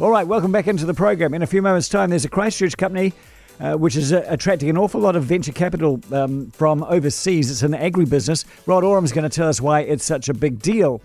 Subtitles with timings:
[0.00, 1.34] All right, welcome back into the program.
[1.34, 3.12] In a few moments' time, there's a Christchurch company
[3.60, 7.50] uh, which is uh, attracting an awful lot of venture capital um, from overseas.
[7.50, 8.46] It's an agribusiness.
[8.66, 11.02] Rod Oram's going to tell us why it's such a big deal.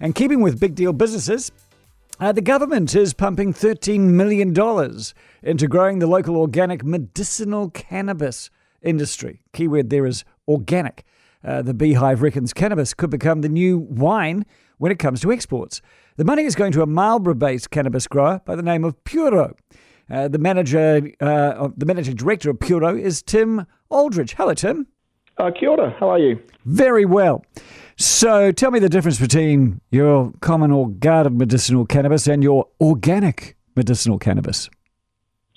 [0.00, 1.50] And keeping with big deal businesses,
[2.20, 4.54] uh, the government is pumping $13 million
[5.42, 8.50] into growing the local organic medicinal cannabis
[8.82, 9.40] industry.
[9.54, 11.06] Keyword there is organic.
[11.44, 14.44] Uh, the Beehive reckons cannabis could become the new wine
[14.78, 15.80] when it comes to exports.
[16.16, 19.54] The money is going to a Marlborough based cannabis grower by the name of Puro.
[20.10, 24.34] Uh, the manager, uh, the managing director of Puro is Tim Aldridge.
[24.34, 24.86] Hello, Tim.
[25.38, 25.94] Uh, kia ora.
[25.98, 26.40] How are you?
[26.64, 27.44] Very well.
[27.96, 33.56] So, tell me the difference between your common or garden medicinal cannabis and your organic
[33.74, 34.70] medicinal cannabis.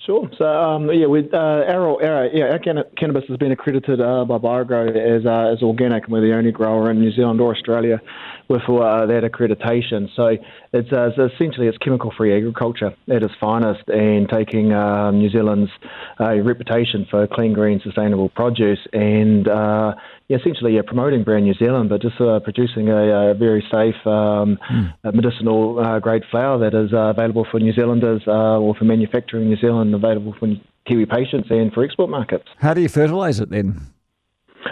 [0.06, 0.30] Sure.
[0.38, 4.38] So, um, yeah, with uh, our, our, yeah, our cannabis has been accredited uh, by
[4.38, 8.00] BioGrow as uh, as organic, and we're the only grower in New Zealand or Australia
[8.48, 10.08] with uh, that accreditation.
[10.16, 10.38] So,
[10.72, 15.70] it's, uh, it's essentially it's chemical-free agriculture at its finest, and taking um, New Zealand's
[16.18, 21.90] uh, reputation for clean, green, sustainable produce, and yeah, essentially yeah, promoting brand New Zealand,
[21.90, 24.94] but just producing a, a, very safe um, mm.
[25.12, 29.89] medicinal grade flower that is available for New Zealanders or for manufacturing in New Zealand
[29.94, 30.48] available for
[30.86, 32.44] Kiwi patients and for export markets.
[32.58, 33.80] How do you fertilise it then?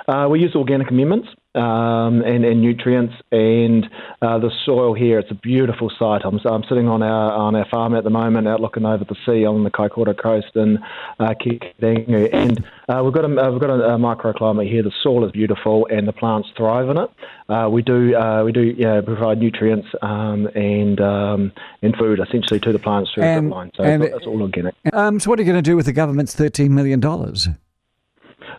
[0.06, 1.28] Uh, we use organic amendments
[1.58, 3.88] um, and, and, nutrients, and
[4.22, 5.18] uh, the soil here.
[5.18, 6.22] It's a beautiful site.
[6.24, 9.16] I'm, I'm, sitting on our on our farm at the moment, out looking over the
[9.26, 10.78] sea on the Kaikoura coast in
[11.18, 11.34] uh,
[11.82, 14.82] and uh, we've got a uh, we've got a, a, microclimate here.
[14.82, 17.10] The soil is beautiful, and the plants thrive in it.
[17.48, 22.60] Uh, we do uh, we do yeah, provide nutrients um, and um, and food essentially
[22.60, 23.70] to the plants through and, the line.
[23.76, 24.74] So and, it's all organic.
[24.92, 27.48] Um, so what are you going to do with the government's thirteen million dollars?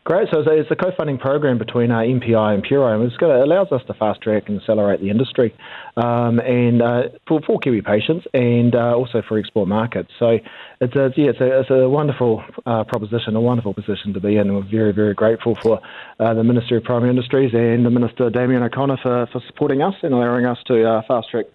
[0.10, 0.28] Great.
[0.32, 3.94] So it's a co-funding program between uh, MPI and Puro, and it allows us to
[3.94, 5.54] fast track and accelerate the industry,
[5.98, 10.10] um, and uh, for, for Kiwi patients, and uh, also for export markets.
[10.18, 10.40] So
[10.82, 14.38] it's a yeah, it's a, it's a wonderful uh, proposition, a wonderful position to be
[14.38, 15.80] in, and we're very very grateful for
[16.20, 19.94] uh, the Ministry of Primary Industries and the Minister Damien O'Connor for, for supporting us
[20.02, 21.46] and allowing us to uh, fast track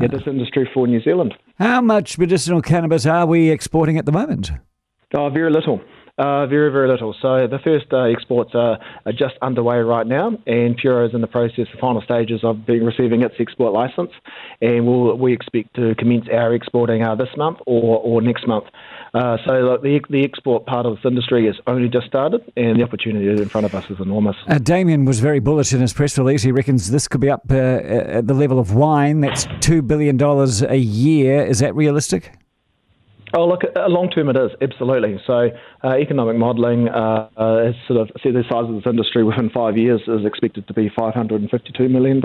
[0.00, 1.34] get this industry for New Zealand.
[1.58, 4.52] How much medicinal cannabis are we exporting at the moment?
[5.16, 5.80] Oh, very little.
[6.16, 7.12] Uh, very, very little.
[7.20, 11.20] So the first uh, exports are, are, just underway right now, and Puro is in
[11.20, 14.12] the process, the final stages of being receiving its export license,
[14.60, 18.66] and we'll, we expect to commence our exporting uh, this month or, or next month.
[19.12, 22.84] Uh, so the, the export part of this industry has only just started, and the
[22.84, 24.36] opportunity in front of us is enormous.
[24.46, 26.44] Uh, Damien was very bullish in his press release.
[26.44, 29.20] He reckons this could be up uh, at the level of wine.
[29.20, 31.44] That's $2 billion a year.
[31.44, 32.30] Is that realistic?
[33.36, 35.20] Oh, look, long term it is, absolutely.
[35.26, 35.50] So,
[35.82, 39.50] uh, economic modelling uh, uh, has sort of said the size of this industry within
[39.50, 42.22] five years is expected to be $552 million.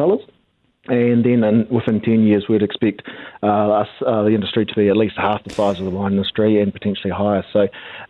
[0.88, 3.02] And then in, within 10 years, we'd expect
[3.42, 6.14] uh, us, uh, the industry to be at least half the size of the wine
[6.14, 7.44] industry and potentially higher.
[7.54, 7.62] So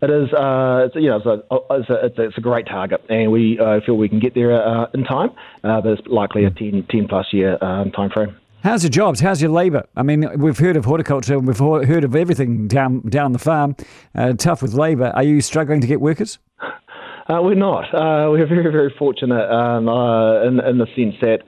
[0.02, 1.42] it is, uh, it's, you know, it's a,
[1.74, 4.52] it's, a, it's, a, it's a great target, and we feel we can get there
[4.94, 5.30] in time,
[5.62, 8.36] but it's likely a 10, 10 plus year um, time frame.
[8.62, 9.20] How's your jobs?
[9.20, 9.86] How's your labour?
[9.96, 13.74] I mean, we've heard of horticulture and we've heard of everything down down the farm.
[14.14, 15.12] Uh, tough with labour.
[15.14, 16.38] Are you struggling to get workers?
[16.60, 17.84] Uh, we're not.
[17.94, 21.38] Uh, we're very, very fortunate um, uh, in, in the sense that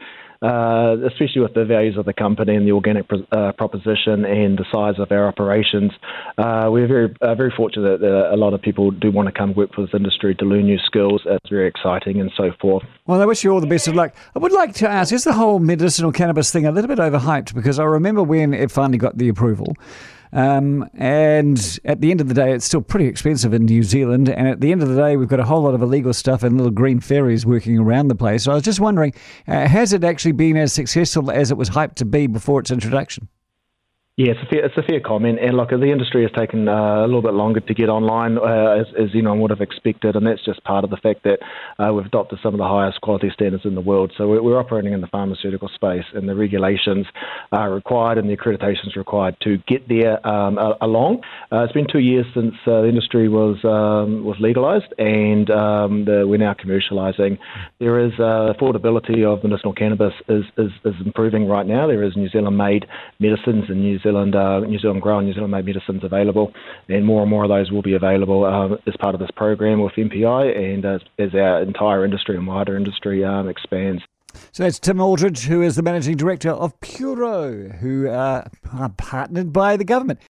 [0.42, 4.64] uh, especially with the values of the company and the organic uh, proposition and the
[4.72, 5.92] size of our operations.
[6.36, 9.54] Uh, we're very uh, very fortunate that a lot of people do want to come
[9.54, 11.22] work for this industry to learn new skills.
[11.26, 12.84] It's very exciting and so forth.
[13.06, 14.14] Well, I wish you all the best of luck.
[14.34, 17.54] I would like to ask: Is the whole medicinal cannabis thing a little bit overhyped?
[17.54, 19.76] Because I remember when it finally got the approval.
[20.32, 24.28] Um, and at the end of the day, it's still pretty expensive in New Zealand.
[24.28, 26.42] And at the end of the day, we've got a whole lot of illegal stuff
[26.42, 28.44] and little green fairies working around the place.
[28.44, 29.12] So I was just wondering,
[29.46, 32.70] uh, has it actually been as successful as it was hyped to be before its
[32.70, 33.28] introduction?
[34.18, 35.38] Yeah, it's a fair, it's a fair comment.
[35.40, 38.82] And look, the industry has taken uh, a little bit longer to get online, uh,
[38.82, 41.38] as, as know, would have expected, and that's just part of the fact that
[41.78, 44.12] uh, we've adopted some of the highest quality standards in the world.
[44.18, 47.06] So we're, we're, operating in the pharmaceutical space, and the regulations
[47.52, 51.22] are required and the accreditations required to get there um, along.
[51.50, 56.04] Uh, it's been two years since uh, the industry was um, was legalised, and um,
[56.04, 57.38] the, we're now commercialising.
[57.78, 61.86] There is uh, affordability of medicinal cannabis is, is, is improving right now.
[61.86, 62.84] There is New Zealand made
[63.18, 66.52] medicines and New Zealand, uh, New Zealand grown, New Zealand made medicines available,
[66.88, 69.80] and more and more of those will be available um, as part of this program
[69.80, 74.02] with MPI and as, as our entire industry and wider industry um, expands.
[74.52, 79.52] So that's Tim Aldridge, who is the managing director of Puro, who uh, are partnered
[79.52, 80.20] by the government.